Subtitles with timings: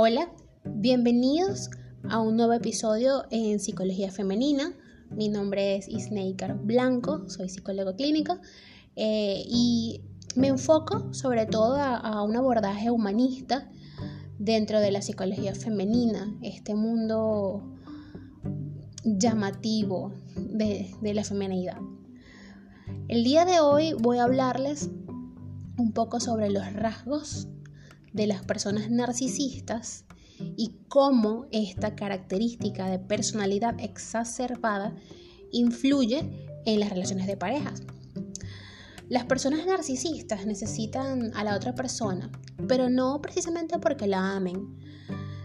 [0.00, 0.30] Hola,
[0.62, 1.70] bienvenidos
[2.08, 4.72] a un nuevo episodio en Psicología Femenina.
[5.10, 8.38] Mi nombre es Isneikar Blanco, soy psicólogo clínico
[8.94, 10.02] eh, y
[10.36, 13.72] me enfoco sobre todo a, un abordaje humanista
[14.38, 17.64] dentro de la psicología femenina, este mundo
[19.02, 21.78] llamativo de, la feminidad.
[23.08, 24.90] El día de hoy voy a hablarles
[25.76, 27.48] un poco sobre los rasgos
[28.18, 30.04] de las personas narcisistas
[30.56, 34.94] y cómo esta característica de personalidad exacerbada
[35.52, 36.28] influye
[36.66, 37.82] en las relaciones de parejas.
[39.08, 42.30] Las personas narcisistas necesitan a la otra persona,
[42.66, 44.76] pero no precisamente porque la amen,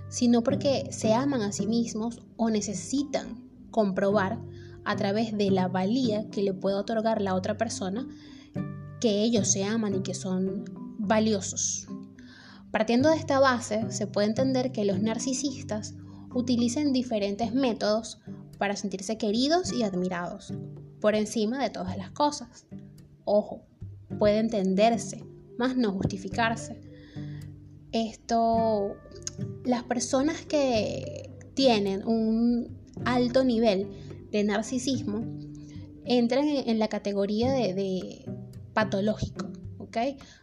[0.09, 4.42] sino porque se aman a sí mismos o necesitan comprobar
[4.84, 8.08] a través de la valía que le puede otorgar la otra persona
[9.00, 10.66] que ellos se aman y que son
[10.98, 11.88] valiosos.
[12.74, 15.94] Partiendo de esta base, se puede entender que los narcisistas
[16.34, 18.20] utilizan diferentes métodos
[18.58, 20.52] para sentirse queridos y admirados,
[21.00, 22.66] por encima de todas las cosas.
[23.26, 23.62] Ojo,
[24.18, 25.24] puede entenderse,
[25.56, 26.82] más no justificarse.
[27.92, 28.96] Esto,
[29.64, 33.88] las personas que tienen un alto nivel
[34.32, 35.24] de narcisismo
[36.06, 38.26] entran en la categoría de, de
[38.74, 39.53] patológico.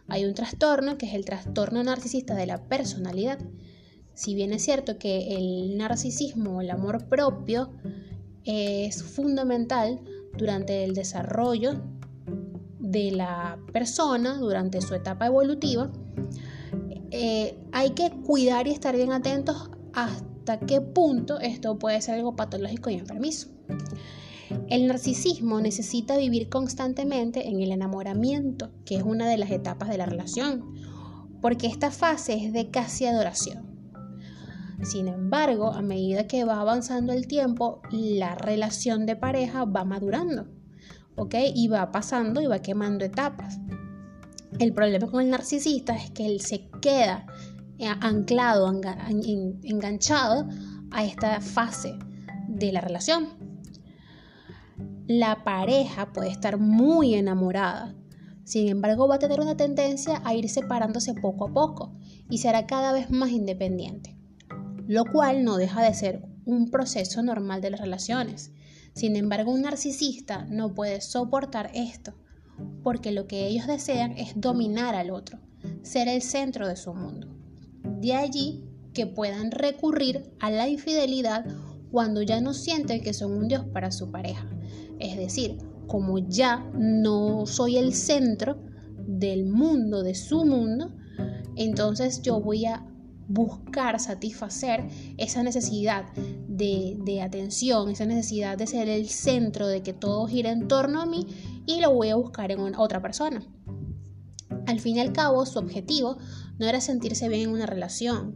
[0.07, 3.39] Hay un trastorno que es el trastorno narcisista de la personalidad.
[4.13, 7.71] Si bien es cierto que el narcisismo, el amor propio,
[8.43, 9.99] es fundamental
[10.37, 11.81] durante el desarrollo
[12.79, 15.91] de la persona, durante su etapa evolutiva,
[17.11, 22.35] eh, hay que cuidar y estar bien atentos hasta qué punto esto puede ser algo
[22.35, 23.49] patológico y enfermizo.
[24.69, 29.97] El narcisismo necesita vivir constantemente en el enamoramiento, que es una de las etapas de
[29.97, 30.73] la relación,
[31.41, 33.69] porque esta fase es de casi adoración.
[34.83, 40.47] Sin embargo, a medida que va avanzando el tiempo, la relación de pareja va madurando,
[41.15, 41.35] ¿ok?
[41.53, 43.59] Y va pasando y va quemando etapas.
[44.59, 47.25] El problema con el narcisista es que él se queda
[47.77, 48.71] eh, anclado,
[49.63, 50.47] enganchado
[50.91, 51.93] a esta fase
[52.47, 53.40] de la relación
[55.19, 57.95] la pareja puede estar muy enamorada.
[58.45, 61.93] Sin embargo, va a tener una tendencia a ir separándose poco a poco
[62.29, 64.15] y será cada vez más independiente,
[64.87, 68.51] lo cual no deja de ser un proceso normal de las relaciones.
[68.93, 72.13] Sin embargo, un narcisista no puede soportar esto,
[72.83, 75.39] porque lo que ellos desean es dominar al otro,
[75.81, 77.27] ser el centro de su mundo.
[77.83, 81.45] De allí que puedan recurrir a la infidelidad
[81.91, 84.47] cuando ya no sienten que son un dios para su pareja
[85.01, 85.57] es decir,
[85.87, 88.57] como ya no soy el centro
[88.99, 90.91] del mundo, de su mundo,
[91.55, 92.85] entonces yo voy a
[93.27, 94.87] buscar satisfacer
[95.17, 96.05] esa necesidad
[96.47, 101.05] de, atención, esa necesidad de ser el centro, de que todo gire en torno a
[101.05, 101.25] mí
[101.65, 103.43] y lo voy a buscar en otra persona.
[104.67, 106.17] Al fin y al cabo, su objetivo
[106.59, 108.35] no era sentirse bien en una relación,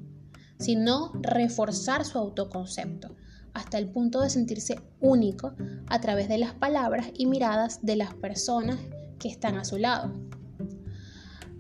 [0.58, 3.16] sino reforzar su autoconcepto,
[3.56, 5.54] hasta el punto de sentirse único
[5.88, 8.78] a través de las palabras y miradas de las personas
[9.18, 10.14] que están a su lado.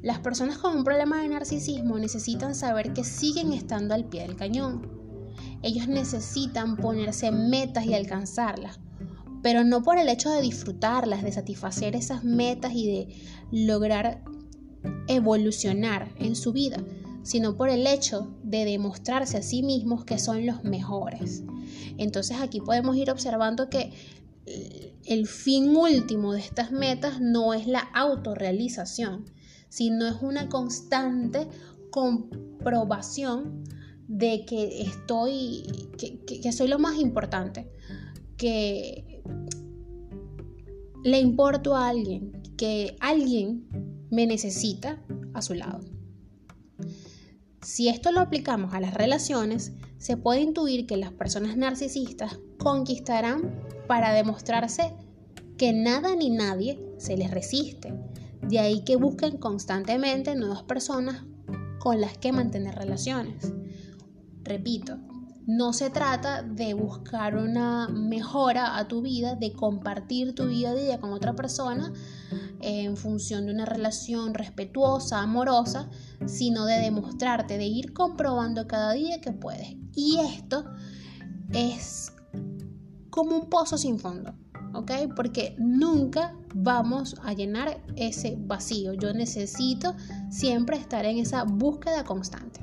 [0.01, 4.35] Las personas con un problema de narcisismo necesitan saber que siguen estando al pie del
[4.35, 4.88] cañón.
[5.63, 8.79] Ellos necesitan ponerse metas y alcanzarlas,
[9.41, 13.16] pero no por el hecho de disfrutarlas, de satisfacer esas metas y de
[13.51, 14.22] lograr
[15.07, 16.83] evolucionar en su vida,
[17.23, 21.44] sino por el hecho de demostrarse a sí mismos que son los mejores.
[21.97, 23.91] Entonces aquí podemos ir observando que
[25.06, 29.25] el fin último de estas metas no es la autorrealización,
[29.69, 31.47] sino es una constante
[31.89, 33.63] comprobación
[34.07, 35.63] de que estoy,
[35.97, 37.72] que, soy lo más importante,
[38.38, 39.23] que
[41.03, 43.68] le importo a alguien, que alguien
[44.12, 45.03] me necesita
[45.33, 45.94] a su lado.
[47.65, 53.59] Si esto lo aplicamos a las relaciones, se puede intuir que las personas narcisistas conquistarán
[53.88, 54.94] para demostrarse
[55.57, 57.91] que nada ni nadie se les resiste.
[58.44, 61.23] De ahí que busquen constantemente nuevas personas
[61.79, 63.51] con las que mantener relaciones.
[64.44, 65.00] Repito,
[65.47, 70.75] no se trata de buscar una mejora a tu vida, de compartir tu día a
[70.75, 71.91] día con otra persona
[72.65, 75.88] en función de una relación respetuosa, amorosa,
[76.25, 79.75] sino de demostrarte, de ir comprobando cada día que puedes.
[79.94, 80.65] Y esto
[81.53, 82.12] es
[83.12, 84.33] como un pozo sin fondo,
[84.73, 84.91] ¿ok?
[85.15, 88.94] Porque nunca vamos a llenar ese vacío.
[88.94, 89.95] Yo necesito
[90.31, 92.61] siempre estar en esa búsqueda constante.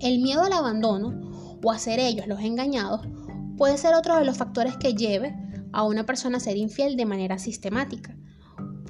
[0.00, 3.06] El miedo al abandono o a ellos los engañados
[3.56, 5.36] puede ser otro de los factores que lleve
[5.72, 8.16] a una persona a ser infiel de manera sistemática.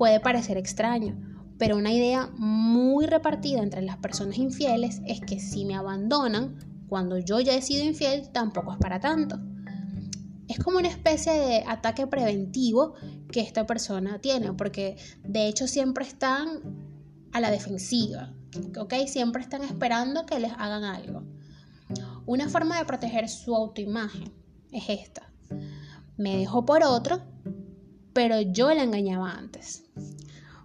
[0.01, 1.15] Puede parecer extraño,
[1.59, 6.57] pero una idea muy repartida entre las personas infieles es que si me abandonan
[6.89, 9.39] cuando yo ya he sido infiel, tampoco es para tanto.
[10.49, 12.95] Es como una especie de ataque preventivo
[13.31, 16.49] que esta persona tiene, porque de hecho siempre están
[17.33, 18.33] a la defensiva,
[18.79, 18.95] ¿ok?
[19.07, 21.25] Siempre están esperando que les hagan algo.
[22.25, 24.33] Una forma de proteger su autoimagen
[24.73, 25.31] es esta.
[26.17, 27.21] Me dejó por otro,
[28.13, 29.85] pero yo la engañaba antes.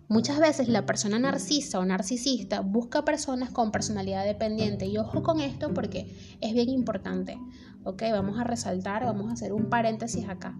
[0.07, 5.41] Muchas veces la persona narcisa o narcisista busca personas con personalidad dependiente y ojo con
[5.41, 7.39] esto porque es bien importante.
[7.83, 10.59] Ok, vamos a resaltar, vamos a hacer un paréntesis acá.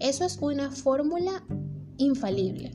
[0.00, 1.44] Eso es una fórmula
[1.98, 2.72] infalible.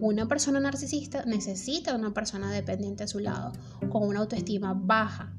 [0.00, 3.52] Una persona narcisista necesita una persona dependiente a su lado,
[3.90, 5.34] con una autoestima baja.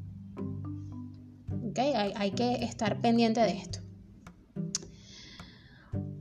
[1.70, 3.81] Okay, hay, hay que estar pendiente de esto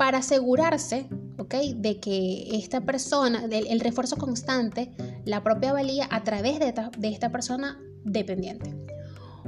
[0.00, 1.10] para asegurarse
[1.76, 4.90] de que esta persona, el refuerzo constante,
[5.26, 8.74] la propia valía a través de esta, persona dependiente.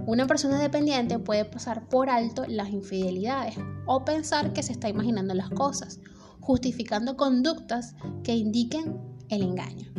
[0.05, 3.55] Una persona dependiente puede pasar por alto las infidelidades
[3.87, 6.01] o pensar que se está imaginando las cosas,
[6.41, 9.01] justificando conductas que indiquen
[9.31, 9.91] el engaño.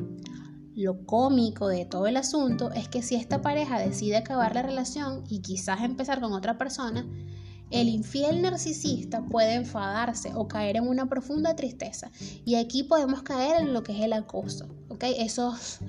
[0.76, 5.24] Lo cómico de todo el asunto es que si esta pareja decide acabar la relación
[5.28, 7.08] y quizás empezar con otra persona,
[7.74, 12.12] el infiel narcisista puede enfadarse o caer en una profunda tristeza.
[12.46, 15.06] Y aquí podemos caer en lo que es el acoso, ¿ok?
[15.18, 15.80] Esos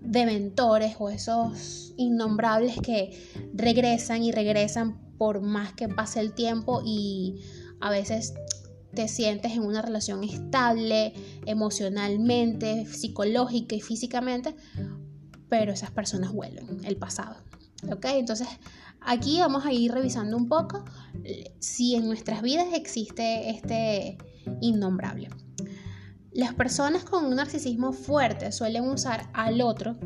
[0.00, 7.42] dementores o esos innombrables que regresan y regresan por más que pase el tiempo y
[7.80, 8.32] a veces
[8.94, 11.12] te sientes en una relación estable
[11.44, 14.56] emocionalmente, psicológica y físicamente,
[15.50, 17.36] pero esas personas vuelven, el pasado.
[17.90, 18.06] ¿Ok?
[18.14, 18.48] Entonces
[19.04, 20.84] Aquí vamos a ir revisando un poco
[21.24, 24.18] eh, si en nuestras vidas existe este
[24.60, 25.28] innombrable.
[26.32, 29.96] Las personas con un narcisismo fuerte suelen usar al otro,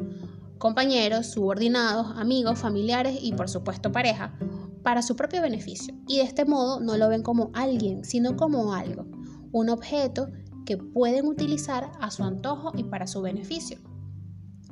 [0.59, 4.37] compañeros, subordinados, amigos, familiares y por supuesto pareja,
[4.83, 5.95] para su propio beneficio.
[6.09, 9.07] Y de este modo no lo ven como alguien, sino como algo,
[9.53, 10.29] un objeto
[10.65, 13.79] que pueden utilizar a su antojo y para su beneficio.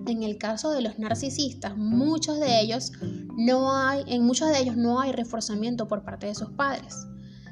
[0.07, 2.93] En el caso de los narcisistas, muchos de ellos
[3.37, 7.07] no hay, en muchos de ellos no hay reforzamiento por parte de sus padres,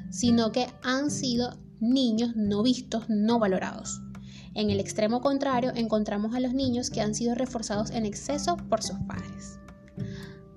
[0.09, 4.01] sino que han sido niños no vistos, no valorados.
[4.55, 8.83] En el extremo contrario, encontramos a los niños que han sido reforzados en exceso por
[8.83, 9.59] sus padres.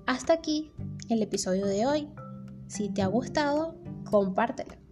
[0.05, 0.71] Hasta aquí
[1.09, 2.07] el episodio de hoy.
[2.67, 3.75] Si te ha gustado,
[4.09, 4.86] compártelo.